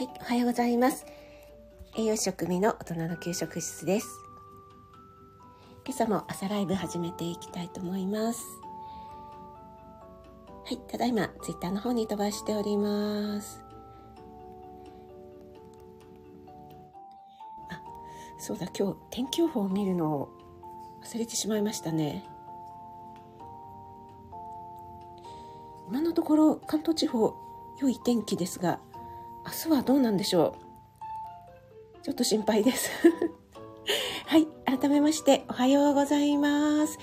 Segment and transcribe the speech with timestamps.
[0.00, 1.04] はい、おはようございます。
[1.94, 4.08] 栄養士食味の大人の給食室です。
[5.84, 8.42] 今朝も朝ライブ始めていきたいと思います。
[10.64, 13.62] はい、ただいまツイッターの方に飛ばしております。
[17.68, 17.82] あ、
[18.38, 20.30] そうだ、今日天気予報を見るのを
[21.04, 22.24] 忘れてしまいましたね。
[25.90, 27.34] 今のところ関東地方
[27.82, 28.80] 良い天気ですが
[29.50, 30.56] 明日はどうなんでしょ
[32.00, 32.04] う。
[32.04, 32.88] ちょっと心配です。
[34.26, 36.96] はい改めましておはようございます。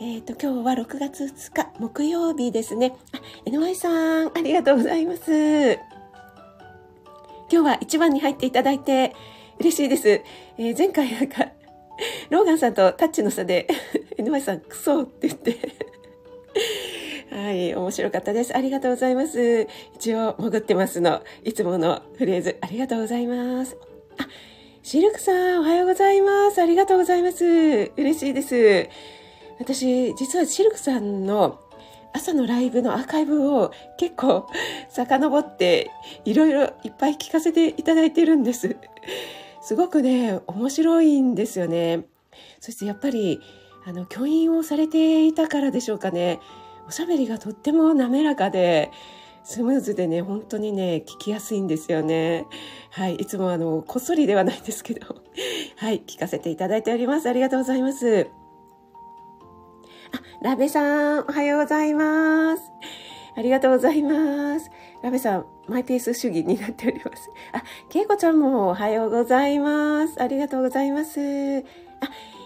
[0.00, 2.96] えっ、ー、と今日は6月2日木曜日ですね。
[3.12, 5.74] あ NY さんありがとうございます。
[5.74, 5.78] 今
[7.50, 9.14] 日は一番に入っていただいて
[9.60, 11.50] 嬉しいです、えー、前回なんか
[12.30, 13.68] ローガンさんとタッチの差で
[14.18, 15.56] NY さんクソって言って。
[17.30, 18.56] はい、面白かったです。
[18.56, 19.68] ありがとうございます。
[19.94, 23.76] 一応、潜ってますの、いつものフレーズ、ありがとうございます。
[24.18, 24.26] あ、
[24.82, 26.60] シルクさん、おはようございます。
[26.60, 27.92] ありがとうございます。
[27.96, 28.88] 嬉しいです。
[29.60, 31.60] 私、実はシルクさんの
[32.12, 34.48] 朝のライブのアーカイブを結構
[34.88, 35.90] 遡って
[36.24, 38.76] いろいろいっぱい聞かせていただいてるんです。
[39.62, 42.06] すごくね、面白いんですよね。
[42.58, 43.40] そしてやっぱり、
[43.86, 46.40] あの、教員をされていたからでしょうかね。
[46.90, 48.90] おしゃべりがとっても滑らかで、
[49.44, 52.46] スムーズでね、本当にね、聞きやすいんですよね。
[52.90, 53.14] はい。
[53.14, 55.06] いつもあの、こっそりではないんですけど、
[55.78, 56.02] はい。
[56.04, 57.28] 聞かせていただいております。
[57.28, 58.26] ありがとうございます。
[60.10, 62.62] あ、ラベさん、おはようございます。
[63.36, 64.68] ありがとうございます。
[65.00, 67.30] ラベさん、マイペース主義になっております。
[67.52, 70.20] あ、ケイコちゃんもおはようございます。
[70.20, 71.20] ありがとうございます。
[71.20, 71.62] あ、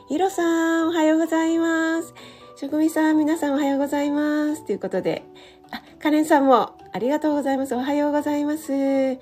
[0.06, 2.12] ヒロさん、おはようございます。
[2.56, 4.64] 職味さん、皆さんおはようございます。
[4.64, 5.24] ということで、
[5.72, 7.74] あ、カレンさんもありがとうございます。
[7.74, 8.72] おはようございます。
[8.72, 9.16] あ、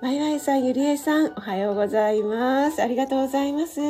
[0.00, 2.80] ワイワイさん、ゆりえさん、おはようございます。
[2.80, 3.80] ありがとうございます。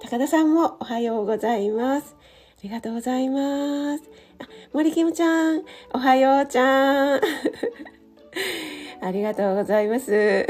[0.00, 2.14] 高田さんもおはようございます。
[2.60, 4.04] ありがとうございます。
[4.38, 7.20] あ、森キムちゃん、おはようちゃん。
[9.02, 10.46] ありがとうございます。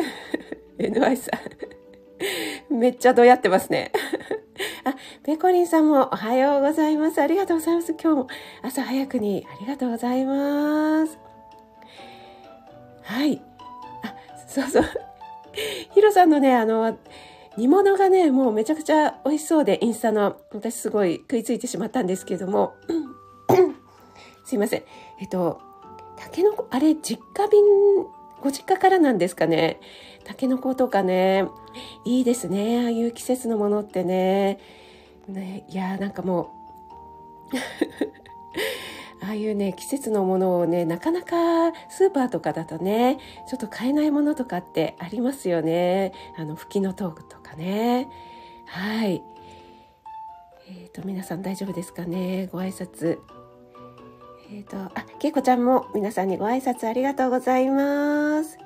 [0.78, 1.30] NY さ
[2.70, 2.78] ん。
[2.78, 3.90] めっちゃどうやってますね。
[4.84, 4.94] あ、
[5.24, 7.20] ペコリンさんもおはようございます。
[7.20, 7.92] ありがとうございます。
[7.92, 8.28] 今日も
[8.62, 11.18] 朝早くにありがとうございます。
[13.02, 13.42] はい。
[14.02, 14.14] あ、
[14.46, 14.84] そうそう。
[15.92, 16.98] ヒロさんのね、あの、
[17.56, 22.74] 煮物がね、もうめちゃくちゃ美味しそうで、インスタの、私すごい食いついてしまったんですけども、
[24.44, 24.82] すいません。
[25.20, 25.60] えっと、
[26.16, 27.62] たけのこ、あれ、実家便、
[28.40, 29.80] ご実家からなんですかね。
[30.24, 31.46] たけのことかね、
[32.04, 32.82] いいですね。
[32.82, 34.58] ああいう季節のものってね。
[35.28, 37.56] ねいやなんかもう
[39.24, 43.18] ああいうね、季節のものをね、なかなかスーパーとかだとね、
[43.48, 46.12] ちょっと買えないものとかってありますよね。
[46.36, 48.08] あの、吹きのトークとかね。
[48.66, 49.22] はい。
[50.68, 52.48] えっ、ー、と、皆さん大丈夫ですかね？
[52.52, 53.18] ご挨拶。
[54.50, 58.63] えっ、ー、と、あ、けいこちゃんも皆さんにご挨拶ありがとうございます。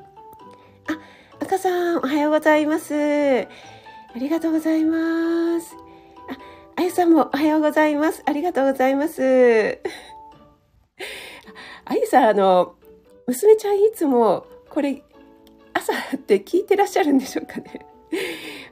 [1.40, 2.94] 赤さん、おはようございます。
[2.94, 3.48] あ
[4.16, 5.76] りがとうございます。
[6.28, 6.36] あ、
[6.76, 8.22] あゆさんもおはようございます。
[8.26, 9.80] ありがとうございます。
[11.84, 12.74] あゆさん、あの、
[13.26, 15.02] 娘ちゃんいつもこれ
[15.74, 17.86] 朝って聞いてらっしゃるんでしょうかね。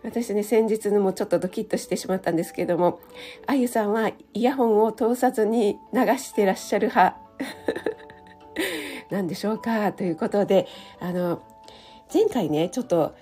[0.02, 3.00] 私ね、先日のもちょっとドキッとしてしまったんですけども、
[3.46, 7.16] あゆさんはイヤホンを通さずに流してらっしゃる派。
[9.10, 10.66] なんでしょうかということで、
[11.00, 11.42] あの、
[12.12, 13.14] 前回ね、ちょっと、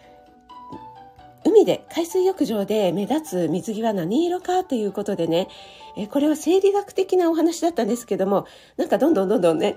[1.46, 5.48] 海で、海水浴場で目立つ水着は何色かということでね、
[5.96, 8.46] えこれは生理学的なお話だったんですけども、
[8.76, 9.76] なんかどんどんどんどんね、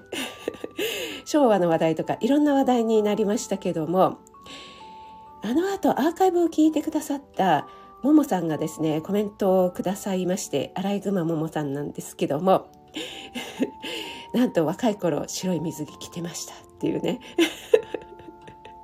[1.26, 4.18] 昭和の話題とかいろんな話題になりましたけども、
[5.44, 7.68] あの後アーカイブを聞いてくださった
[8.02, 12.68] ももさんがですね、コメントをくださいまして、アライグマももさんなんですけども、
[14.34, 17.20] なんと若い頃白い水着着てましたっていうね。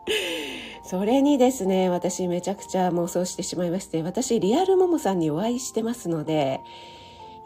[0.84, 6.60] それにですね、私めちゃくちゃ妄想してしまいまして、私リアルももさんにお会いしてますので、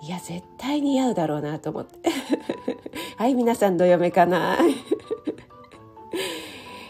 [0.01, 2.09] いや、絶対似合うだろうなと思って。
[3.17, 4.57] はい、皆さんどよめかな。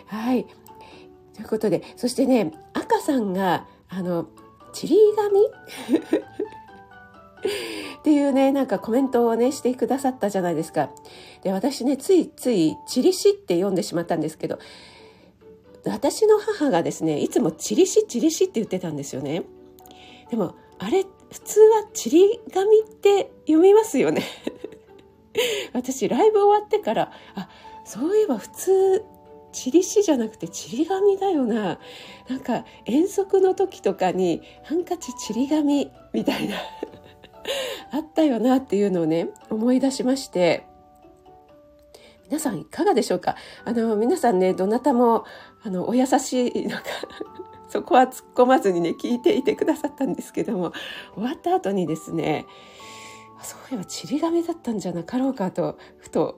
[0.08, 0.46] はい。
[1.34, 4.28] ということで、そしてね、赤さんが、あの、
[4.74, 5.50] ちり紙っ
[8.04, 10.90] ていうね、なんかコメントをね、してくださったじゃないですか。
[11.44, 14.60] で、私ね、ついつい、ちりしって読んでしまったんですけど、
[15.86, 19.44] 私の母がですねいつもチリシチリシって言ってたんですよね。
[20.30, 24.24] でもあれ普通はチリ紙って読みますよね。
[25.74, 27.50] 私ライブ終わってからあ
[27.86, 29.06] そういえば普通
[29.52, 31.80] チリシじゃなくてチリ紙だよな。
[32.30, 36.58] なんか遠足の時とかにハンカチチリ紙みたいな
[37.92, 40.67] あったよなっていうのをね、思い出しまして、
[42.30, 43.36] 皆さんいかがでしょうか？
[43.66, 45.26] あの、皆さんね、どなたも、
[45.64, 46.84] あの、お優しいのか
[47.70, 50.72] そこは突っ込まずにね、聞いていてくださったんですけども、
[51.16, 52.46] 終わった後にですね、
[53.42, 56.36] そういえばちり紙だったんじゃなかろうかと、ふと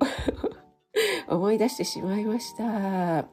[1.27, 2.63] 思い出してしまいました。
[2.63, 3.25] は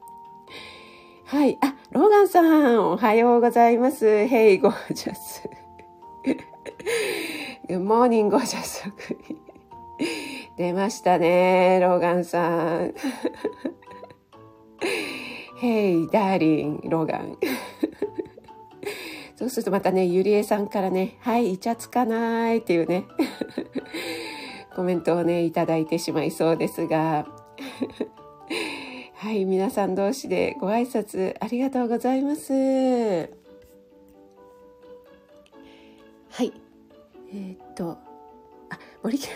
[1.45, 1.57] い。
[1.61, 4.05] あ、ローガンさん、おはようございます。
[4.05, 5.13] Hey, gorgeous.
[7.67, 8.89] Good morning, gorgeous.
[10.57, 12.93] 出ましたね、ローガンさん。
[15.59, 17.35] Hey, darling, ローガン。
[19.35, 23.05] そうするとまたね、ゆりえさんからね、はい、イチャつかないっていうね、
[24.75, 27.27] コメントをね、いただいてしまいそうですが、
[29.13, 32.53] はい、皆さん同士でご挨拶ありがとうございます。
[32.53, 32.59] は
[36.43, 36.53] い。
[37.31, 37.97] えー、っと、
[38.69, 39.27] あ、森木、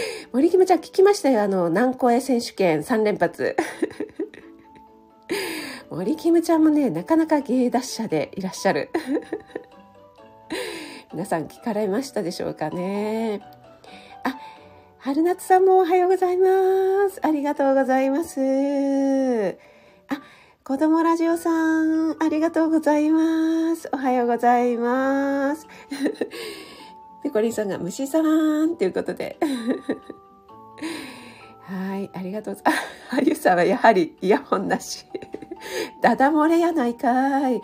[0.32, 1.42] 森木ちゃん聞きましたよ。
[1.42, 3.56] あの、南高へ選手権3連発。
[5.90, 8.90] 森キムちゃんもね、なかなか芸達者でいらっしゃる。
[11.12, 13.40] 皆さん聞かれましたでしょうかね。
[14.24, 14.36] あ、
[14.98, 17.20] 春夏さんもおはようございます。
[17.22, 19.56] ありがとうございます。
[20.08, 20.20] あ、
[20.64, 23.88] 子供ラジオさん、ありがとうございます。
[23.92, 25.66] おはようございます。
[27.26, 29.36] ペコリンさんが虫さんということで。
[31.62, 32.86] はい、ありがとうございます。
[33.18, 35.04] あ、ゆさんはやはりイヤホンなし。
[36.00, 37.60] ダダ漏れやないかい。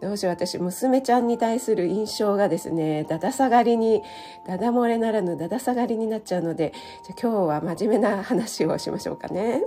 [0.00, 4.02] どうしよう、私、娘ちゃんに対する印象がですね、だだ下がりに、
[4.44, 6.72] だだ漏れならぬだだ下がりになっちゃうので、
[7.06, 9.62] じゃ今日は真面目な話をしましょうかね。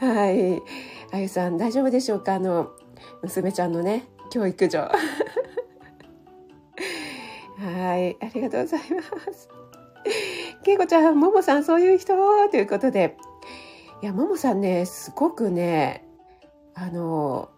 [0.00, 0.60] はい。
[1.12, 2.34] あゆさん、大丈夫でしょうか？
[2.34, 2.72] あの、
[3.22, 4.90] 娘ちゃんのね、教育上。
[7.60, 9.48] はい、ありがとうございます。
[10.64, 12.14] けいこちゃん、ももさん、そういう人？
[12.50, 13.18] ということで、
[14.02, 16.06] いや、ももさんね、すごくね、
[16.74, 17.50] あの、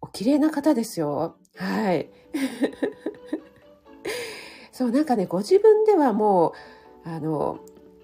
[0.00, 1.36] お綺麗な方ですよ。
[1.56, 2.10] はい。
[4.72, 6.54] そう、なんかね、ご自分ではも
[7.04, 7.60] う、あの、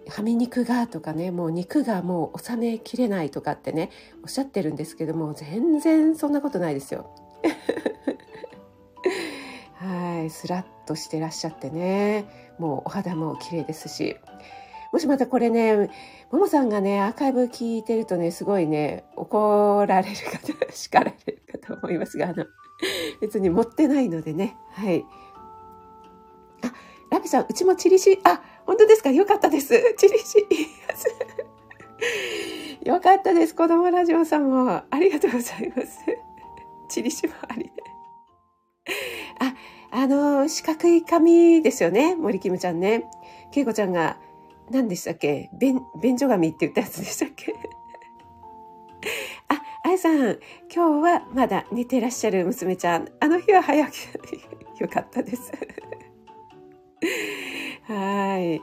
[0.08, 3.90] はみ肉がとかね、もう肉がもう収めきれないとかってね、
[4.22, 7.10] おっしゃってるんですけども、全然そんなことないですよ。
[9.74, 12.24] はい、スラッとしてらっしゃってね、
[12.58, 14.16] もうお肌も綺麗ですし、
[14.92, 15.90] もしまたこれね、
[16.32, 22.46] ももさんがね、アーカイブ聞いてるとね、すごいね、怒られる方、叱られるかと思いますが、あの、
[23.20, 25.04] 別に持ってないのでね、はい。
[26.62, 26.72] あ、
[27.10, 29.10] ラビさん、うちもチリシ、あ、本当ですか？
[29.10, 29.94] よかったです。
[29.96, 30.46] チリシ。
[32.88, 33.54] よかったです。
[33.54, 34.82] 子供ラジオさんも。
[34.90, 35.98] ありがとうございます。
[36.88, 37.70] チリシもあり。
[39.40, 39.54] あ、
[39.98, 42.14] あの、四角い髪ですよね。
[42.16, 43.04] 森キムちゃんね。
[43.50, 44.18] けいこちゃんが
[44.70, 45.48] 何でしたっけ？
[45.58, 47.54] 便、便所紙って言ったやつでしたっけ？
[49.48, 50.38] あ、あやさん、
[50.70, 53.08] 今日はまだ寝てらっしゃる娘ちゃん。
[53.20, 53.90] あの日は早く、
[54.80, 55.50] よかったです。
[57.88, 58.60] はい。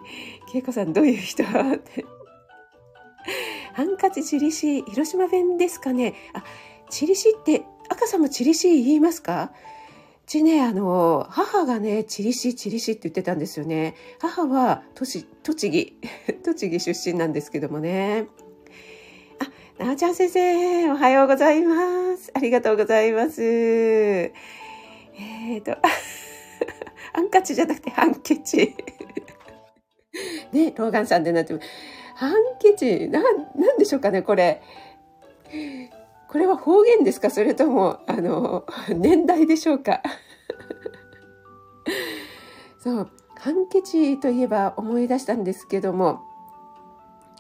[0.52, 1.42] けいこさん、どういう人？
[1.44, 1.64] ハ
[3.82, 6.44] ンカチチリシー、広島弁ですかねあ、
[6.92, 9.52] チリシーって、赤さんもチリシー言いますか？
[10.26, 13.96] ちね、あの、母がね、チリシ、チリシって言ってたんですよね。
[14.20, 16.00] 母は、栃木、
[16.44, 18.28] 栃木出身なんですけどもね。
[19.80, 22.32] あ、なおちゃん先生、おはようございます。
[22.34, 23.44] ありがとうございます。
[23.44, 24.32] え
[25.58, 25.78] っ、ー、と、
[27.14, 28.76] ハンカチじゃなくてハンケチ。
[30.54, 31.54] ね、ローガンさんでなって、
[32.16, 33.22] ハンケチ、な、
[33.56, 34.62] なんでしょうかね、これ。
[36.34, 37.30] これは方言ですか？
[37.30, 40.02] それとも、あの、 年代でしょうか？
[42.82, 46.22] そう、ハンケチといえば思い出したんですけども、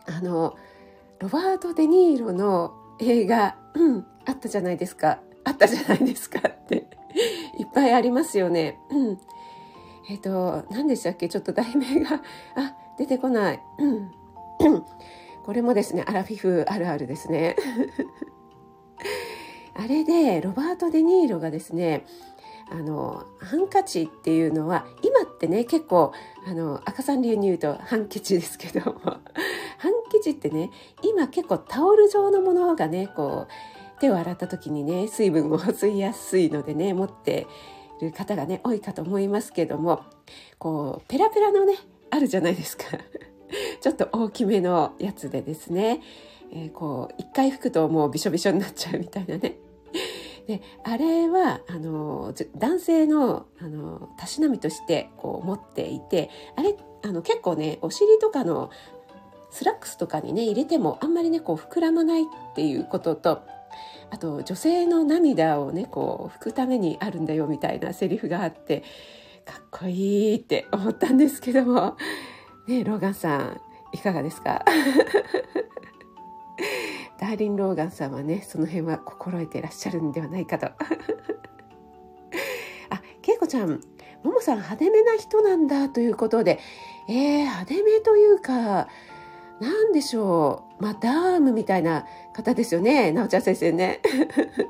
[0.05, 0.55] あの、
[1.19, 5.19] ロバート・デ・ニーロの映画、うん、あったじゃないですか。
[5.43, 6.88] あったじゃないですかって。
[7.57, 8.79] いっぱいありますよね。
[8.91, 9.17] うん。
[10.09, 11.27] えっ、ー、と、何でしたっけ？
[11.29, 12.21] ちょっと題名が、
[12.55, 13.62] あ、出てこない。
[13.79, 14.12] うん。
[15.43, 17.55] これもですね、アラフィフあるあるですね。
[19.75, 22.05] あれでロバート・デ・ニーロがですね
[22.71, 26.13] あのハンカチっていうのは今ってね結構
[26.47, 28.99] あの赤さん流に言うとハンケチですけども
[29.77, 37.47] ハンケチってね今結構タオル状のものがねこう手を洗った時にね水分を吸いやすいのでね持って
[38.01, 40.01] る方がね多いかと思いますけども
[40.57, 41.75] こうペラペラのね
[42.09, 42.85] あるじゃないですか
[43.81, 46.01] ちょっと大きめのやつでですね
[46.55, 49.57] えー、こう、一回拭くともうびしょびしょになっちゃうみたいなね。
[50.47, 58.69] で、あれは、あの、男性の、あの、たしなみとしてこう持っていて、あれ、あの、結構ね、お尻とかの
[59.51, 63.41] スラックスとかにね、入れてもあんまりね、こう膨らまないっていうことと、
[64.09, 68.83] あと女性の涙をねこう拭くためにあるんだよみたいなセリフがあって
[69.43, 71.97] かっこいいって思ったんですけども。
[72.67, 74.63] ねローガンさんいかがですか？
[77.23, 80.67] ダーリン・ローガンさんはねその辺は心得てらっしゃるんではないかと。
[82.89, 83.79] あ恵子ちゃん
[84.23, 86.59] ももさん派手めな人なんだということで。
[87.07, 88.87] えー、派手めというか
[89.59, 90.83] 何でしょう。
[90.83, 94.01] マダームみたいな方ですよね、 なおちゃん先生ね。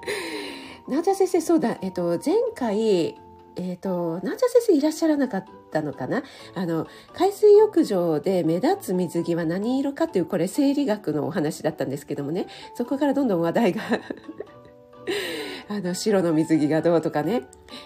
[0.88, 3.19] なおちゃん先生、そうだ、えっと、前回、
[3.55, 6.24] えっと、なおちゃん先生いらっしゃらなかったのかな？
[6.55, 13.81] あの、海水浴場で目立つ水着は何色かっていう、これ生理学のお話だったんですけどもね、そこからどんどん話題が
[15.69, 17.43] あの、白の水着がどうとかね、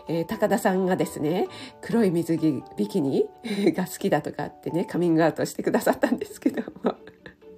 [0.07, 1.47] えー、高田さんがですね、
[1.81, 3.29] 黒い水着ビキニ
[3.75, 6.95] が好きだとかってね、カミングアウトしてくださったんですけども。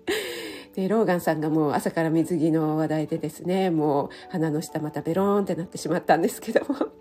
[0.76, 6.99] で、ローガンさんがもう朝から水着の話題でですね、もう鼻の下またベローンってなってしまったんですけども。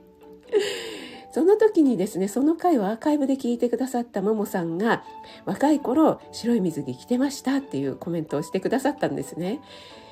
[1.38, 5.04] その時にですね、その回をアーカイブで聞いてくださったももさんが、
[5.44, 9.60] 若い頃白い水着着てましたっていうコメントをしてくださったんですね。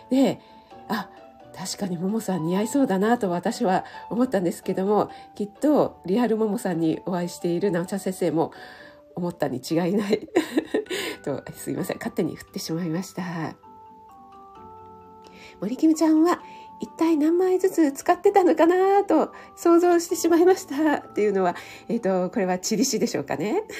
[0.08, 0.40] で、
[0.86, 1.10] あ、
[1.52, 8.52] 確かにももさん似合いそうだなと私は思ったんですけどもきっとリアルももさんにお会いしている直ちゃん先生も
[9.14, 10.28] 思ったに違いない
[11.24, 13.22] とすいません勝手に振ってしまいました
[15.62, 16.42] 森キムちゃんは
[16.80, 21.56] 一体何枚ずつ使ってたのかなと想像してしまいましたっていうのは、
[21.88, 23.62] えっ、ー、と、これはチリシでしょうかね。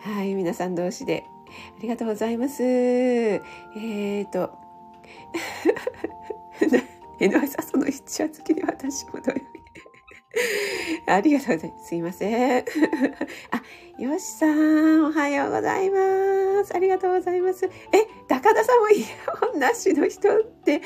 [0.00, 1.24] はい、皆さん同士で
[1.78, 2.62] ありがとうございます。
[2.62, 4.50] えっ、ー、と、
[7.20, 9.65] 江上さん、その一夜月に私も土曜日。
[11.06, 11.88] ありがとうございます。
[11.88, 12.64] すいません。
[13.50, 13.62] あ、
[13.98, 16.74] よしさん、おはようございます。
[16.74, 17.66] ありがとうございます。
[17.66, 17.70] え、
[18.28, 19.06] 高田さんもイヤ
[19.40, 20.80] ホンなしの人って、え、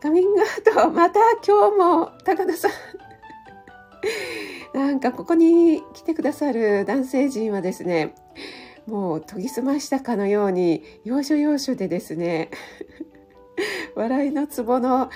[0.00, 2.70] カミングアウト、また今日も高田さん。
[4.74, 8.14] なんかここに来てくださる男性陣はですね、
[8.86, 12.50] もう研ぎ澄ましたかのように、要所要所でですね、
[13.96, 15.10] 笑いのツボの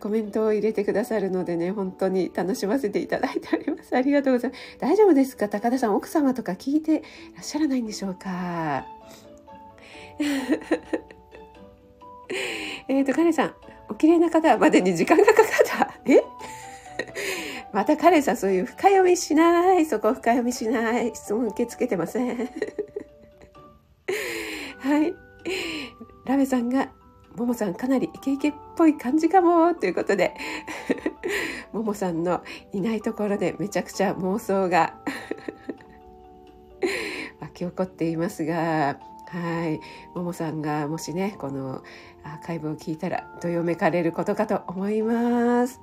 [0.00, 3.96] コメントを入れてくださるのでね、本当に楽しませていただいております。
[3.96, 4.62] ありがとうございます。
[4.78, 5.48] 大丈夫ですか？
[5.48, 7.00] 高田さん、奥様とか聞いて
[7.34, 8.86] らっしゃらないんでしょうか？
[12.88, 13.54] えっと、カレさん、
[13.88, 15.94] お綺麗な方までに時間がかかった。
[16.06, 16.22] え？
[17.72, 19.86] またカレさん、そういう深読みしない。
[19.86, 21.12] そこ深読みしない。
[21.14, 22.36] 質問受け付けてません。
[24.78, 25.14] はい。
[26.26, 26.90] ラメさんが
[27.36, 30.34] ももさんかなりイケイケっぽい感じかもということで。
[31.72, 34.94] ももさんのいないところでめちゃくちゃ妄想が。
[37.40, 38.98] 湧き起こっていますが。
[39.28, 39.80] はい。
[40.14, 41.82] ももさんがもしねこの
[42.24, 45.80] アーカイブを聞いたらどよめかれることかと思います。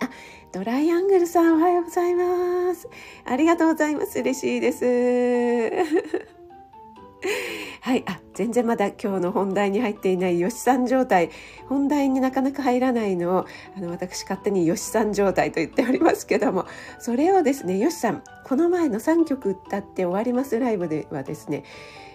[0.00, 0.10] あ
[0.50, 2.88] ドライアングルさんおはようございます。
[3.24, 4.18] ありがとうございます。
[4.18, 4.84] 嬉しいです。
[7.84, 8.04] はい。
[8.06, 11.30] あ、全然まだ今日の本題に入っていない吉さん状態。
[11.68, 13.46] 本題になかなか入らないのを、
[13.76, 16.64] あの、私勝手に吉さん状態と言っておりますけども、
[17.00, 21.64] それをですね、吉さん、この前の3曲歌って終わりますライブではですね、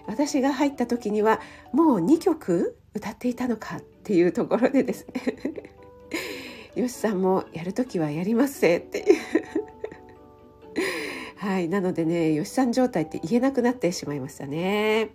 [0.05, 1.41] 私が入った時には、
[1.73, 5.21] もう2曲歌っていたのかっていうところでですね、
[6.75, 9.05] 吉さんもやるときはやりますせっていう
[11.35, 15.09] はい、なのでね、吉さん状態って言えなくなってしまいましたね。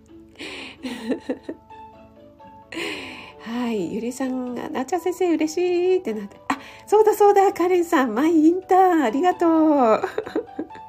[3.40, 10.02] はい、ゆりさんが、なっちゃん先生嬉しいってなって、あ、そうだそうだ、カレンさん、マイインターン、ありがとう。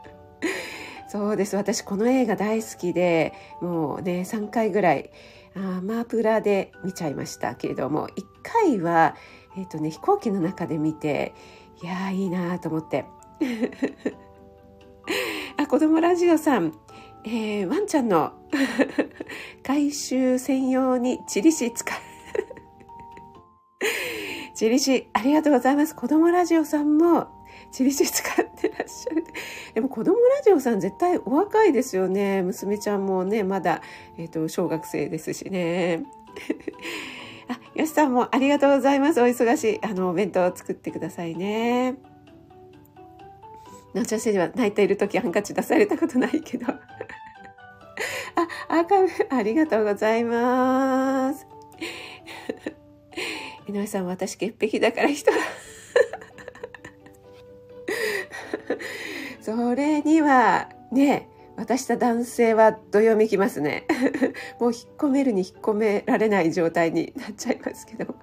[1.09, 5.09] そうです、私この映画大好きで、もうね、3回ぐらい、
[5.55, 8.11] あマープラで見ちゃいましたけれども、1
[8.43, 9.15] 回は、
[9.57, 11.33] えっ、ー、とね、飛行機の中で見て、
[11.81, 13.05] いやいいなと思って。
[15.57, 16.73] あ、子供ラジオさん、
[17.25, 18.33] えー、ワンちゃんの
[19.63, 21.97] 回収専用にチリシ使う
[24.53, 25.95] チリシ、ありがとうございます。
[25.95, 27.27] 子供ラジオさんも、
[27.71, 29.25] チリシ使ってらっしゃる。
[29.73, 32.43] でも子供ラジオさん絶対お若いですよね。
[32.43, 33.81] 娘ちゃんもね、まだ、
[34.17, 36.03] えっ、ー、と、小学生ですしね。
[37.49, 39.21] あ、よしさんもありがとうございます。
[39.21, 39.79] お忙しい。
[39.83, 42.12] あの、お弁当を作ってくださいね。
[43.93, 46.65] 夏先生は泣いている時ハンカチ出されたことないけど。
[46.73, 46.77] あ、
[48.69, 51.45] アーカイブ、ありがとうございます。
[53.69, 55.37] 井上さん、私潔癖だから人が
[59.41, 63.85] それには、ね、渡した男性はどよめきますね。
[64.59, 68.15] もう引っ込めるに引っ込められない状態になっちゃいますけど。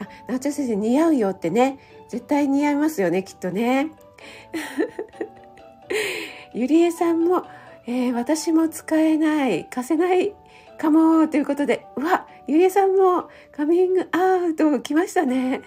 [0.00, 1.78] あ、なおちゃん先生似合うよってね。
[2.08, 3.90] 絶対似合いますよね、きっとね。
[6.54, 7.44] ゆりえさんも、
[7.86, 10.34] えー、私も使えない、貸せない
[10.78, 15.62] かもということで、うわ、ゆりえさんもカミングアウト来ましたね。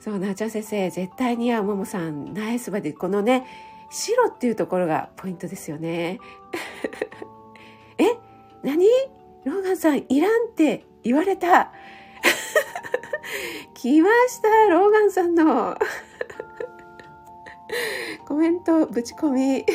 [0.00, 2.96] そう、なおちゃん先生、絶対似合うももさん、ナイスバディ。
[2.96, 3.46] このね、
[3.90, 6.20] 白っていうところがポイントですよね。
[7.98, 8.16] え
[8.62, 8.86] 何？
[9.44, 11.72] ローガンさん、いらんって言われた。
[13.74, 15.76] 来ました、ローガンさんの。
[18.26, 19.64] コメントぶち込み。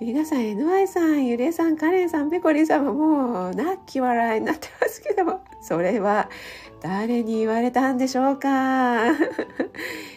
[0.00, 6.30] 皆さん、NY さん、ゆれさん、カレンさん、ペコリさんももう、泣き笑いになってますけども、 それは
[6.80, 8.48] 誰に言われたんでしょうか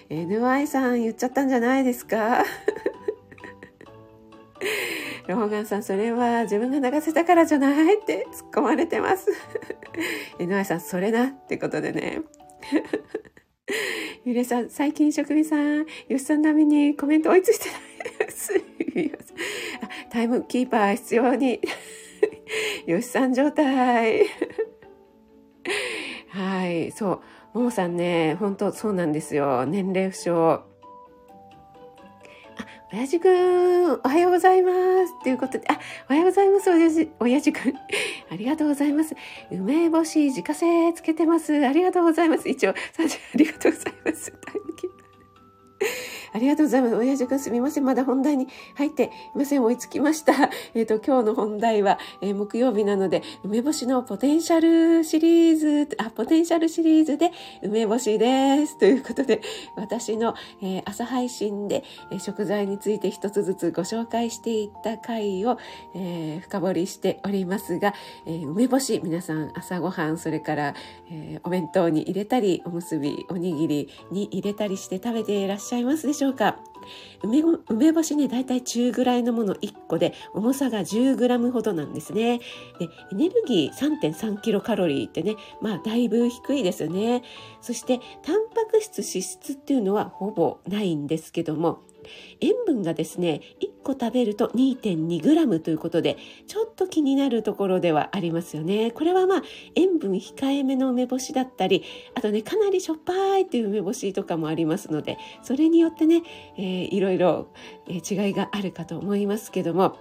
[0.09, 2.45] ?NY さん言っちゃったんじゃないですか
[5.27, 9.31] ローガンさん、それは自分が流せたからじゃないって突っ込まれてます。
[10.37, 12.21] NY さん、それなってことでね。
[14.25, 15.85] ゆれさん、最近職人さん、よ
[16.17, 18.53] しさん並みにコメント追いついてないです。
[20.09, 21.59] タイムキーパー必要に。
[22.85, 24.25] よしさん状態。
[26.29, 27.21] はい、そ
[27.53, 27.57] う。
[27.57, 29.65] ももさんね、本当そうなんですよ。
[29.65, 30.61] 年齢不詳。
[32.93, 34.71] 親父くん、おはようございま
[35.07, 35.23] す。
[35.23, 35.79] ということで、あ、
[36.09, 37.73] おはようございます、親父、親父くん。
[38.29, 39.15] ありがとうございます。
[39.49, 41.65] 梅干し自家製つけてます。
[41.65, 42.49] ありがとうございます。
[42.49, 42.75] 一応、30
[43.33, 44.33] ありがとうございます。
[46.33, 46.95] ありがとうございます。
[46.95, 47.83] 親父くんすみません。
[47.83, 49.63] まだ本題に入っていません。
[49.63, 50.33] 追いつきました。
[50.73, 58.77] えっ、ー、と、今日の本題は、えー、木曜日なので、梅干しのポテンシャルシリーズ、あ、ポテンシャルシリーズで梅干しです。
[58.77, 59.41] ということで、
[59.75, 65.57] 私の、えー、朝配信で、え食材について一つずつご紹介していった回を、
[65.93, 67.93] え深掘りしておりますが、
[68.25, 70.75] え梅干し、皆さん朝ごはん、それから、
[71.11, 76.20] えお弁当に入れたり、おむすび、おにぎりに入れたりして食べていらっしゃいますでしょうか？
[76.21, 76.59] しょうか？
[77.23, 82.39] 梅梅干しね、だいたい中ぐらいのもの1個で、重さが 10g ほどなんですね。
[82.79, 87.23] で、エネルギー3.3キロカロリーってね、まあ、だいぶ低いですよね。
[87.61, 91.81] そして、タンパク質、脂質っていうのはほぼないんですけども、
[92.39, 98.91] 塩分がですね1個食べると 2.2g ということでちょっと気になるところではありますよね。
[98.91, 99.43] これはまあ
[99.75, 101.83] 塩分控えめの梅干しだったり
[102.15, 106.23] あとねかなりしょっぱいっていう梅干しとかもありますのでそれによってね、
[106.57, 107.47] えー、いろいろ
[107.87, 109.97] 違いがあるかと思いますけども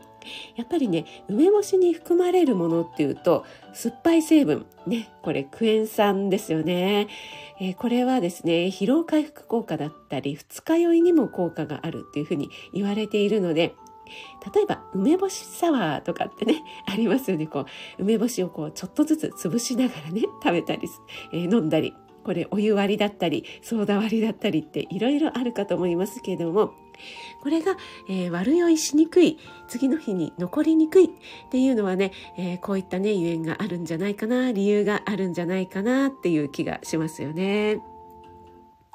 [0.57, 7.09] やっぱりね梅干しに含まれるものっていうと酸っぱい成分ねこれクエン酸ですよね、
[7.61, 13.75] えー、これはですね疲労回復効果だったり二日酔いにも効果があるっていうふうに言われているので
[14.55, 17.47] 例えば梅干しサワーとかってね ありますよね。
[17.47, 20.89] こう梅干しをこうちょっとずつ潰しながらね食べたり、
[21.33, 26.75] えー、飲んだりこれお湯割りだったりソーダ割りだったりっていろいろあるかと思いますけれども
[27.41, 27.77] これが、
[28.09, 31.09] えー、悪酔いしにくい次の日に残りにくいっ
[31.51, 37.81] ていうのはね、えー、こういったねゆえんがあるんじゃないかな理由があるんじゃないかなっていう気がしますよね。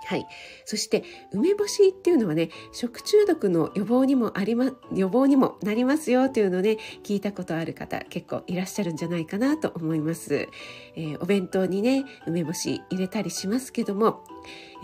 [0.03, 0.27] はい。
[0.65, 10.47] そして、梅干しっていうのはね、食中毒の予防にもありま、予防にもなりますよっていうのをね、聞いたことある方結構いらっしゃるんじゃないかなと思います。
[10.95, 14.23] えー、お弁当にね、梅干し入れたりしますけども、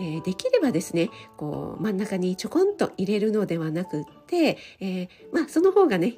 [0.00, 6.14] えー、できればですね、こう、真ん中にちょこんと入れるのではなくて、えー、まあ、その方がね、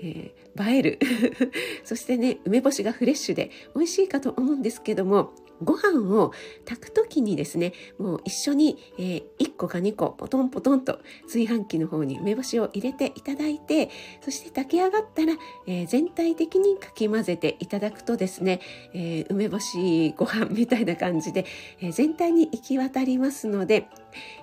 [0.00, 0.98] えー、映える
[1.84, 5.32] そしてね梅干しがフレッシュで美味しいかと思うんですけども
[5.62, 6.32] ご飯を
[6.64, 13.90] 炊く時にですねもう一緒に、えー、1個か2個ポトンポトンと炊飯器の方に梅干しを入れていただいて
[14.20, 15.34] そして炊き上がったら、
[15.66, 18.60] えー、全体的にかき混ぜていただくとですね、
[18.92, 21.46] えー、梅干しご飯みたいな感じで、
[21.80, 23.88] え全体に行き渡りますので、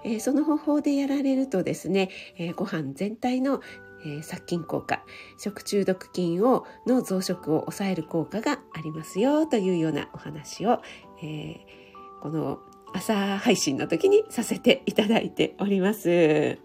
[0.03, 3.61] えその方法でやられるとですね、えご飯全体の
[4.05, 5.03] えー、殺菌効果
[5.37, 10.81] 食中毒菌をの増殖を抑える効果がありますよというようなお話を、
[11.21, 12.59] えー、この
[12.93, 16.59] 朝配信の時にさせていただいております。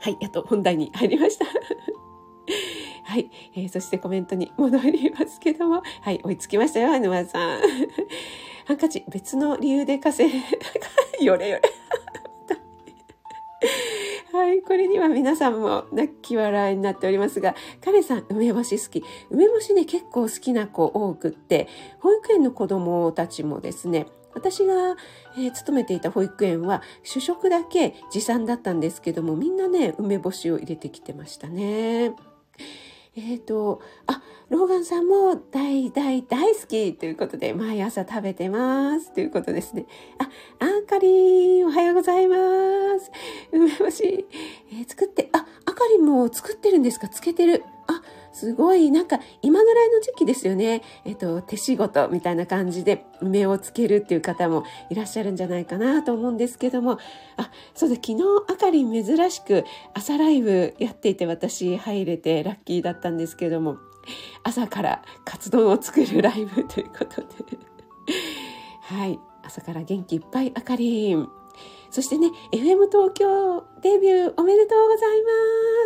[0.00, 1.44] はい、やっと本題に入りました。
[3.04, 7.60] はい、えー、そしてコメントに戻りますけども、はい、追いつきましたよ、沼さん。
[8.66, 10.30] ハンカチ、別の理由で稼
[11.20, 11.81] い、よれよれ。
[14.66, 19.04] これには皆さんも泣き笑いになっておりますが、彼さん梅干し好き。
[19.30, 21.68] 梅干しね、結構好きな子多くって、
[22.00, 24.96] 保育園の子供たちもですね、私が、
[25.36, 32.14] えー、勤めていた保育園は主食だけ持参だったんですけども、みんなね、梅干しを入れてきてましたね。
[33.14, 39.84] えっ、ー、と、あ、ローガンさんも大大大好きということで、毎朝食べてますということですね。
[40.18, 40.30] あ、
[40.64, 42.36] あんかりん、おはようございま
[42.98, 43.10] す。
[43.52, 44.26] 梅干し、
[44.70, 47.08] えー、作って、あ、あかりんも作ってるんですか？
[47.08, 47.62] つけてる。
[47.86, 50.82] あ、すごい、なんか今ぐらいの時期ですよね。
[51.04, 56.98] えっと、手仕事みたいな感じで梅をつけるっていう方もいらっしゃるんじゃないかなと思うんですけども、
[57.36, 59.64] あ、そうだ、昨日あかりん珍しく
[59.94, 63.76] 朝ライブやっていて私入れてラッキーだったんですけども、
[64.42, 67.28] 朝から活動を作るライブということで
[68.82, 71.28] はい、朝から元気いっぱいあかりん。
[71.92, 75.28] そしてね、FM 東京デビューおめでとうございま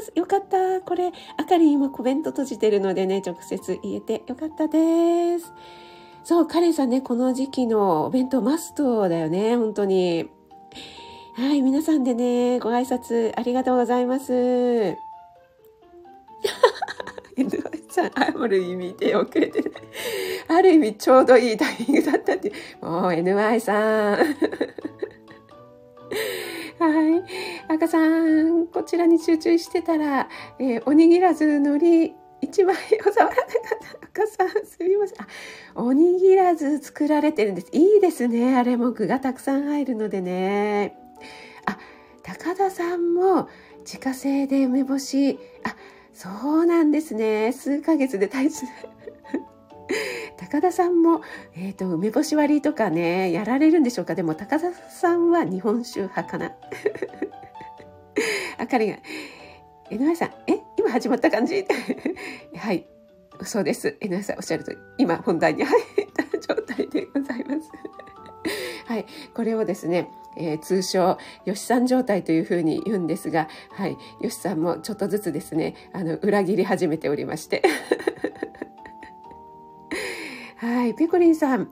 [0.05, 0.13] す。
[0.15, 0.81] よかった。
[0.81, 5.53] これ、あかり今コメント閉じてるのでね、直接言えてよかったです。
[6.23, 10.31] そう、カレンさんね、この時期のお弁当マストだよね、本当に。
[11.35, 14.33] はい、皆さんでね、ご挨拶ありがとうございます。
[17.37, 19.71] NY さん、ある意味で遅れてね。
[20.47, 24.19] ある意味ちょうどいいタイミングだったってもう NY さん。
[26.79, 27.25] はい。
[27.69, 32.79] 赤さん、こちらに集中してたら、えー、おにぎらずのり一枚を
[33.13, 33.45] 触らなかっ
[34.15, 34.23] た。
[34.23, 35.23] 赤さん、すみません。
[35.23, 35.27] あ、
[35.75, 37.69] おにぎらず作られてるんです。
[37.73, 38.57] いいですね。
[38.57, 40.99] あれも具がたくさん入るのでね。
[41.65, 41.79] あ、
[42.23, 43.49] 高田さんも
[43.81, 45.39] 自家製で梅干し。
[45.65, 45.75] あ、
[46.13, 47.53] そうなんですね。
[47.53, 48.67] 数ヶ月で大切。
[50.37, 51.23] 高田さんも、
[51.55, 54.15] えっ、ー、と、梅干し割りとかね、やられるんでしょうか？
[54.15, 56.53] でも、高田さんは日本酒派かな。
[58.59, 58.99] あかりが、
[59.91, 61.67] NY さん、え今始まった感じ？
[62.57, 62.87] はい。
[63.43, 63.97] そうです。
[64.01, 67.71] NY さんおっしゃると今本題に入った状態でございます。
[68.87, 69.07] はい。
[69.35, 73.97] これをですね、えー、通称、吉さん状態というふうに言うんですが、はい。
[74.21, 77.63] 吉さんもちょっとずつですね、あの、裏切り始めておりまして。
[80.57, 81.69] はい、ペコリンさん。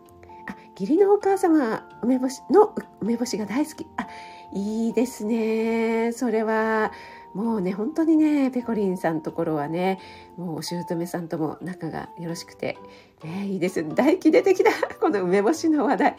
[0.46, 3.86] あ、義理のお母様、梅干しの梅干しが大好き。
[3.96, 4.06] あ、
[4.52, 6.12] いいですね。
[6.12, 6.92] それは、
[7.32, 9.98] もうね、本当にね、ペコリンさんところはね、
[10.36, 12.76] もうお姑さんとも仲がよろしくて、
[13.24, 14.70] ね、いいです唾液出てきた。
[15.00, 16.16] この梅干しの話題。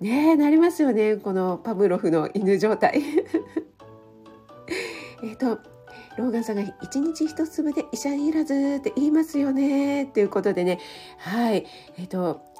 [0.00, 1.16] ねなりますよね。
[1.16, 3.00] このパブロフの犬状態。
[5.24, 5.58] えっと、
[6.16, 10.06] ローガンさんが一日一粒で医者いらずって言いますよね。
[10.06, 10.78] ということでね。
[11.18, 11.66] はい。
[11.98, 12.42] えっ、ー、と、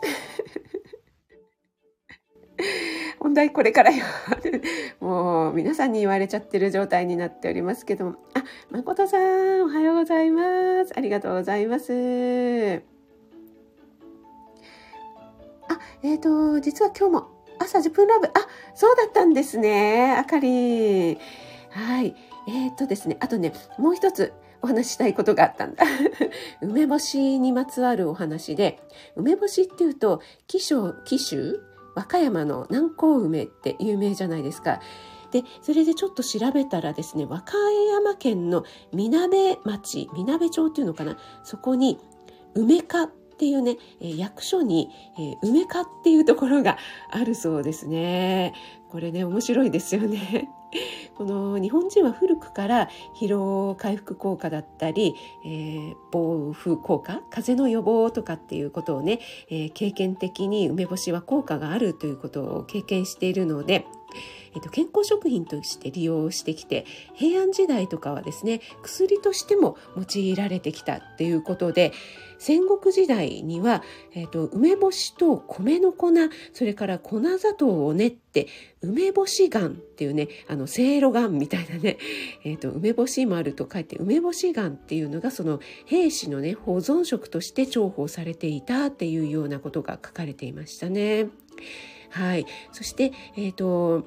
[3.21, 4.05] 本題これからよ。
[5.01, 8.17] もう皆さんに言われちゃってる状態になっておりますけども。
[8.35, 10.93] あ、誠さん、おはようございます。
[10.97, 12.83] ありがとうございます。
[15.69, 17.29] あ、えっ、ー、と、実は今日も
[17.61, 18.27] 朝10分ラブ。
[18.27, 18.31] あ、
[18.75, 20.17] そうだったんですね。
[20.19, 21.19] あかり。
[21.71, 22.17] はい。
[22.49, 25.85] えっ、ー、とですね、あとね、もう一つお話したいことがあったんだ。
[26.63, 28.81] 梅干しにまつわるお話で、
[29.17, 31.61] 梅干しっていうと、紀州、紀州
[31.95, 34.81] 和歌山の南高梅って有名じゃないですか。
[35.31, 37.57] で、それでちょっと調べたらですね、和歌
[37.93, 41.99] 山県のみなべ町、みなべ町っていうのかな、そこに
[42.55, 46.79] 梅花っていうね、え役所に、え梅花っていうところが
[47.11, 48.55] あるそうですね。
[48.91, 50.49] これね、面白いですよね。
[51.17, 63.87] この日本人は古くから疲労回復効果だったり、えー、暴風効果風邪の予防とかっていうことをね、えー、経験的に梅干しは効果があるということを経験しているので、
[64.55, 71.93] えっと、健康食品として利用してきて平安時代とかはですね薬としても用いられてきたっていうことで
[72.39, 76.11] 戦国時代には、えっと、梅干しと米の粉
[76.53, 78.49] それから粉砂糖を練って
[78.83, 81.99] 梅干し丸っていうねあのせいろがんみたいなね、
[82.45, 91.29] えっと、梅干し丸と書いて梅干し丸っていうのがその兵士のね保存食として重宝されていたっていうようなことが書かれていましたね。
[92.15, 92.47] はい。
[92.73, 94.07] そして、え、ー、と、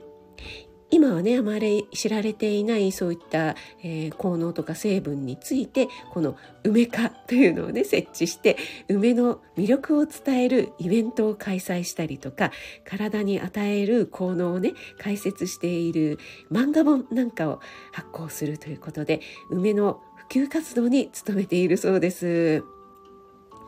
[0.90, 8.56] 今はねあまり知られていないそういった、えー、効能とか成分についてこの梅化というのをね設置して
[8.88, 12.52] 梅の魅力を伝えるイベントを開催したりとか
[12.86, 17.60] 体に与える効能をね解説している漫画本なんかを
[17.92, 22.77] 発行するということで梅の普及活動に努めているそうです。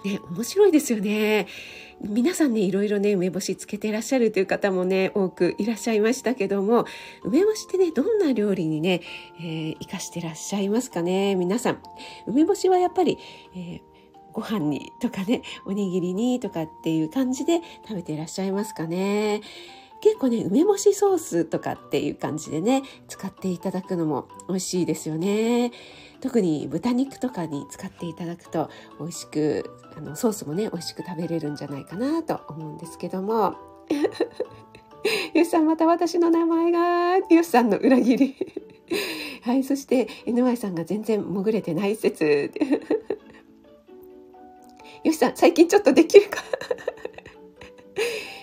[0.05, 1.47] ね、面白いですよね。
[2.01, 6.85] 皆さんね、いろいろね、梅干しつけてらっしゃるという方もね、多くいらっしゃいましたけども、
[7.23, 9.01] 梅干しってね、どんな料理にね、
[9.39, 11.83] えー、活かしてらっしゃいますかね、皆さん。
[12.27, 13.17] 梅干しはやっぱり、
[13.55, 13.89] えー
[14.31, 19.41] ご飯にとかね、おにぎりにとかっていう感じで食べていらっしゃいますかね？
[20.01, 25.71] 結構ね、梅干しソースとかっていう感じでね、使っていただくのも美味しいですよね。
[26.21, 33.55] 特に豚肉とかに使っていただくと美味しく、あの、ソースもね、美味しく食べれるんじゃないかなと思うんですけども。
[35.33, 38.35] よしさん、また私の名前が、よしさんの裏切り。
[39.43, 42.51] はい、そして、NY さんが全然潜れてない説。
[45.03, 46.43] よしさん、最近ちょっとできるか？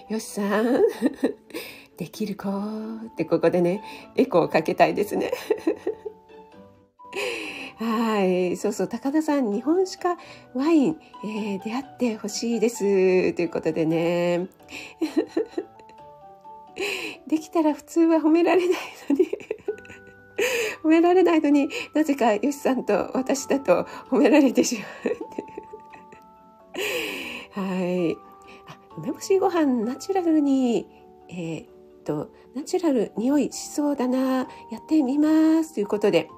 [0.09, 0.83] よしさん、
[1.99, 2.53] できる子っ
[3.17, 3.83] てここでね、
[4.15, 5.33] エコーをかけたいですね。
[7.79, 8.57] はい。
[8.57, 10.17] そうそう、高田さん、日本酒か
[10.55, 13.33] ワイン、えー、出会ってほしいです。
[13.35, 14.47] ということでね。
[17.27, 18.79] できたら普通は褒められない
[19.11, 19.27] のに
[20.85, 24.77] 褒められないのになぜかよしさんと私だと褒められてし
[27.57, 28.26] まうはい。
[28.99, 30.87] 梅干しご飯ナチュラルに、
[31.29, 31.69] えー、っ
[32.05, 35.75] と、ナチュラル匂いしそうだな、やってみます。
[35.75, 36.29] ということで。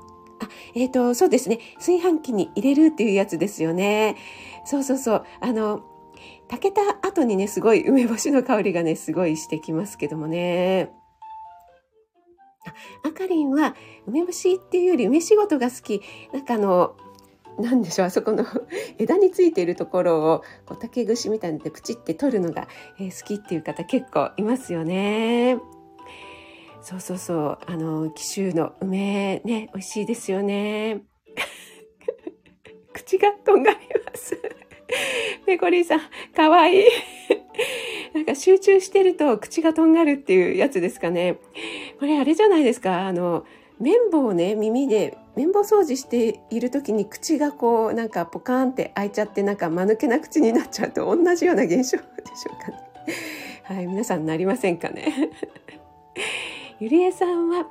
[0.40, 1.60] あ、えー、っと、そうですね。
[1.76, 4.16] 炊飯器に入れるっていうやつですよね。
[4.64, 5.24] そうそうそう。
[5.40, 5.82] あの、
[6.48, 10.90] 炊けた後にね、すごい梅干しの香りがね、すごいしてきますけどもね。
[13.02, 13.74] あかりんは
[14.06, 16.02] 梅干しっていうより梅仕事が好き。
[16.32, 16.96] なんかあの、
[17.58, 18.44] なんでしょうあそこの
[18.98, 22.68] 枝についているところをこう竹串みたいのでプチって取るのが、
[22.98, 25.58] えー、好きっていう方結構いますよね。
[26.80, 31.02] そうそうそうあの紀州の梅ね美味しいですよね。
[32.92, 34.40] 口がとんがります。
[35.46, 36.00] ペコリンさん
[36.34, 36.84] かわいい。
[38.14, 41.38] なんか集中してると口がとんがるっていうやつですかね。
[41.98, 43.44] これあれじゃないですかあの
[43.80, 52.02] 綿棒をね耳で綿棒掃除している時に口がこうなんかポカーンって開いちゃってなんか間抜けな口になっちゃうと同じような現象で
[52.34, 52.88] しょうかね。
[53.62, 55.30] はい皆さんなりませんかね。
[56.80, 57.68] ゆりえさんは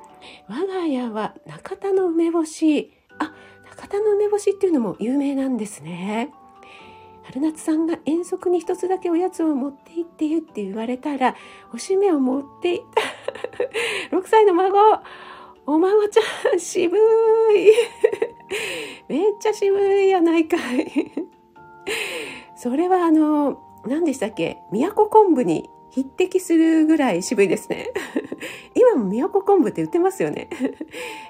[0.48, 3.34] 我が家は中田の梅干しあ
[3.68, 6.32] 中田の梅干しっていうのも有名なんですね。
[7.24, 11.36] 春夏さんが遠足に一つだけおやつを持って行ってよって言われたら
[11.74, 12.80] おしめを持っていっ
[14.10, 14.78] た 6歳の孫
[15.68, 17.00] お孫ちゃん、渋い。
[19.06, 21.12] めっちゃ渋いやないかい。
[22.56, 24.56] それはあの、何でしたっけ？
[24.72, 27.92] 宮古昆布に匹敵するぐらい渋いですね。
[28.74, 30.48] 今も宮古昆布って売ってますよね。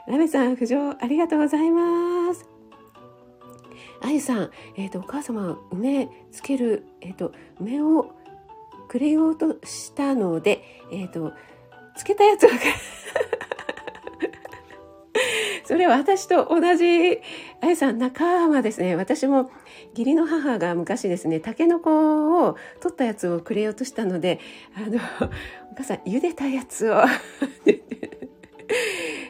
[0.06, 2.48] ラメさん、浮上ありがとうございます。
[4.00, 8.12] あゆさん、えっ、ー、と、お母様、梅つける、えっ、ー、と、梅を
[8.86, 11.32] くれようとしたので、えっ、ー、と、
[11.96, 12.50] つけたやつが
[15.64, 17.20] それは私と同じ、
[17.60, 18.96] あやさん仲間ですね。
[18.96, 19.50] 私も
[19.90, 24.40] 義理の母が昔ですね、タケノコを取ったやつをくれようとしたので、
[24.74, 24.96] あの、
[25.70, 26.96] お母さん、茹でたやつを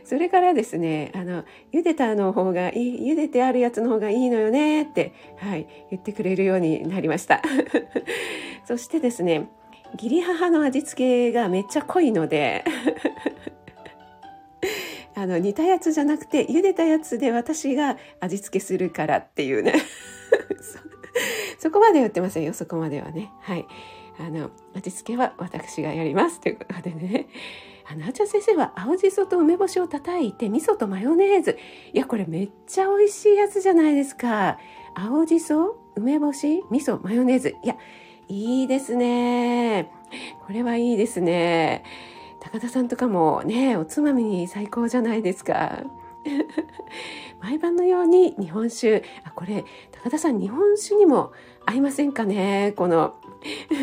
[0.05, 7.43] それからですね、あの、茹でたの方がいい、茹でてあるやつの方がいいのよねって、はい、言ってくれるようになりました。
[8.65, 9.49] そしてですね、
[9.95, 12.65] 義理母の味付けがめっちゃ濃いので
[15.19, 19.75] あの煮たやつじゃなくて茹でたやつで私が味付けするからっていうね。
[21.59, 23.33] そこまで言ってませんよそこまではね。
[23.41, 23.67] はい。
[24.21, 27.27] あの味付けは私がやりますということでね。
[27.91, 31.59] あのあちゃん先生は青じそと梅干しを叩いて味噌とマヨネーズ。
[31.93, 34.59] いやこれめっちゃ美味しいやつじゃないですか。
[34.95, 37.57] 青じそ梅干し味噌マヨネーズ。
[37.65, 37.77] いや
[38.29, 39.91] いいですね。
[40.47, 41.83] これはいいですね。
[42.51, 45.83] 高田さんとかもね、おつまみに最高じゃないですか。
[47.43, 49.05] 毎晩のように日本酒。
[49.25, 51.33] あ、これ、高田さん日本酒にも
[51.67, 52.73] 合いませんかね？
[52.75, 53.17] この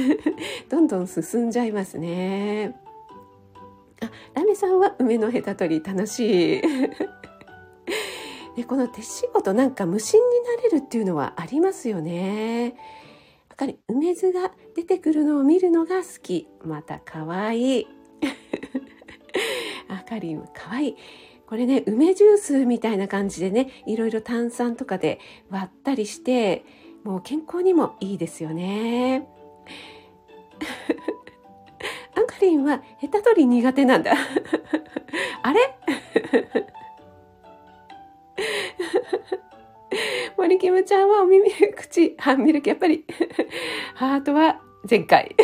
[0.67, 2.75] どんどん進んじゃいますね。
[4.01, 6.62] あ、ラメさんは梅のヘタ取り楽しい。
[8.58, 12.69] ね、この手仕事なんか無心になれるっていうのはありますよね。
[12.69, 12.75] やっ
[13.58, 16.47] ぱり梅酢が出てくるのを見るのが好き。
[16.63, 17.94] また可愛い。
[19.89, 20.95] あかりんかわいい。
[21.47, 26.65] これね、梅ジュースみたいな感じでね、いろいろ炭酸とかで割ったりして、
[27.03, 29.27] もう健康にもいいですよね。
[32.15, 34.13] あかりんはヘタ取り苦手なんだ。
[35.43, 35.59] あれ？
[40.38, 43.05] 森キムちゃんはお耳、口、ハンミルク、やっぱり、
[43.93, 45.35] ハートは前回。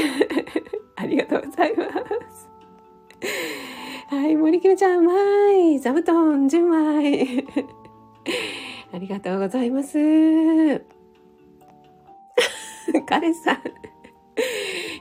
[0.96, 1.86] ありがとうございま
[2.30, 2.51] す。
[4.10, 5.14] はい、森キムちゃん、ま
[5.54, 5.80] い。
[5.80, 7.46] 座布団、10枚。
[8.94, 9.98] ありがとうございます。
[13.08, 13.62] 彼さん。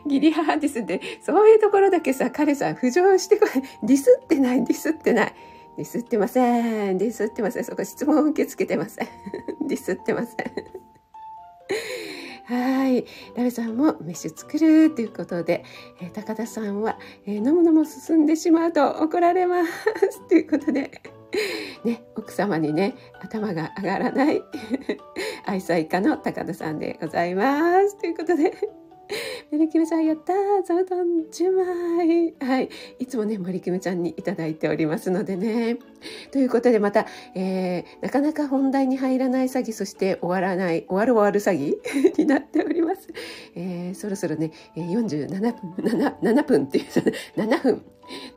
[0.04, 3.48] 義理母ですって、そういうところだけさ、彼さん浮上してこい。
[3.86, 5.34] ディスってない、ディスってない。
[5.76, 6.98] ディスってません。
[6.98, 7.64] ディスってません。
[7.64, 9.08] そこ質問受け付けてません。
[9.66, 10.36] ディスってません。
[12.50, 13.04] はい。
[13.36, 15.64] ラベさんも飯作るということで、
[16.00, 20.28] えー、高田さんは、えー、飲むのも進んでしまうと怒られます。
[20.28, 21.00] ということで、
[21.84, 24.42] ね、奥様にね、頭が上がらない
[25.46, 27.96] 愛妻家の高田さんでございます。
[28.00, 28.52] ということで、
[29.50, 30.98] メリキムちゃんやったー座布団
[31.30, 32.68] 10枚はい。
[32.98, 35.78] いつもね、森キムちゃんにいただいておりますのでね。
[36.30, 43.08] ということでまた、えー、なかなか本題に入らない詐欺、そして終わらない、終わる終わる詐欺 になっております。
[43.54, 46.84] えー、そろそろね、47分、7, 7分っていう、
[47.36, 47.82] 7分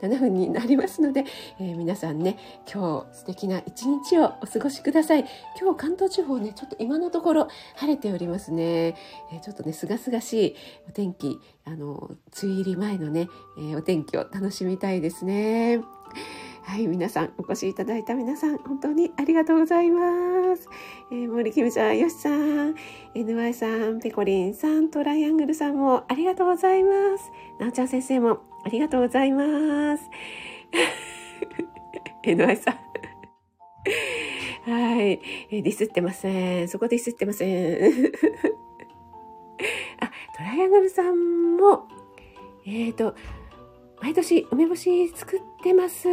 [0.02, 1.24] 7分になりますので、
[1.60, 2.38] えー、皆さんね
[2.72, 5.24] 今日素敵な一日をお過ごしください
[5.60, 8.96] 今日関東地方ねちょっと今のところ晴れておりますね、
[9.32, 10.56] えー、ちょっとねすがすがしい
[10.88, 12.10] お天気あの
[12.42, 15.80] 梅雨入り前のね、えー、お天気を楽しみたいですね
[16.66, 20.66] はい、皆さん、お越しいただいた皆さん、本当にありがとうございます。
[21.12, 22.74] えー、森キムちゃん、よしさん、
[23.14, 27.30] NY さん、ペコリンさん、トライアングルさんもありがとうございます。
[27.60, 30.10] なおちゃん先生もありがとうございます。
[32.24, 32.74] NY さん。
[34.70, 36.68] はい、え、ディスってません。
[36.68, 37.92] そこディスってません。
[40.00, 41.86] あ、トライアングルさんも、
[42.66, 43.14] えっ、ー、と、
[44.00, 46.08] 毎年梅干し作ってます。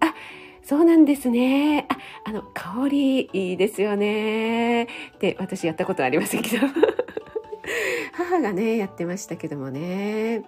[0.00, 0.14] あ、
[0.62, 1.86] そうなんですね。
[1.88, 4.84] あ、あの、香りいいですよね。
[4.84, 6.66] って私やったことありませんけど。
[8.12, 10.42] 母がね、やってましたけどもね。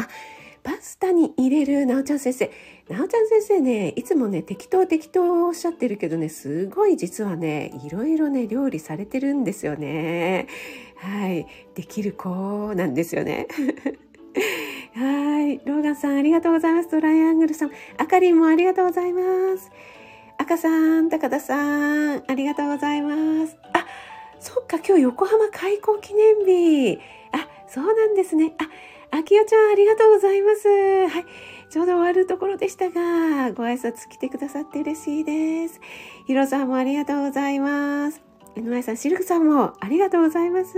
[0.00, 0.08] あ、
[0.62, 2.50] パスタに入れるなおちゃん先生。
[2.88, 10.48] なおちゃん先生ね、いつもね、適当適当おっしゃってるけどね、すごい実はね、いろいろね、料理されてるんですよね。
[10.96, 11.46] はい。
[11.74, 13.46] できる子なんですよね。
[14.94, 15.60] はい。
[15.64, 16.88] ローガンさん、ありがとうございます。
[16.88, 17.70] トライアングルさん。
[17.96, 19.22] あかりんもありがとうございま
[19.56, 19.70] す。
[20.38, 20.68] 赤さ
[21.00, 23.56] ん、高田さん、ありがとうございます。
[23.72, 23.86] あ、
[24.40, 26.98] そっか、今日横浜開港記念日。
[27.32, 28.54] あ、そうなんですね。
[28.58, 28.68] あ、
[29.12, 30.68] あきよちゃん、ありがとうございます。
[30.68, 31.26] はい。
[31.68, 35.80] ちょうど終わるところでしたが、ご挨拶来てくださって嬉しいです。
[36.26, 38.20] ヒロさんもありがとうございます。
[38.56, 40.76] NY さん、シルクさんもありがとうございます。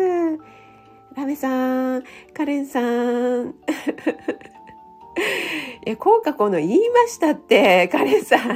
[1.14, 3.50] ラメさん、カレンさん。
[5.84, 8.40] いや、効果この言いましたって、カレンさん。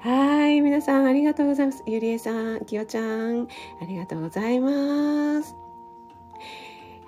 [0.00, 1.82] はい、皆さんありがとうございます。
[1.86, 3.48] ゆりえさん、きよちゃん、
[3.80, 5.56] ありがとうございます。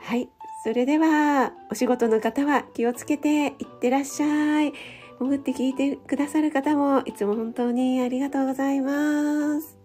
[0.06, 0.30] はい、
[0.66, 4.72] それでは、お仕事の方は気をつけていってらっしゃい。
[5.20, 9.78] 潜って聞いてくださる方もいつも本当にありがとうございます。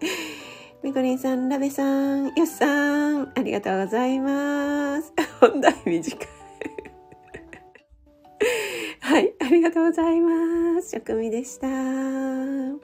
[0.84, 5.10] みこりんさん、ラベさん、よしさん、ありがとうございます。
[5.40, 6.28] 本題短い
[9.00, 10.90] はい、ありがとうございます。
[10.90, 12.83] 職味でした。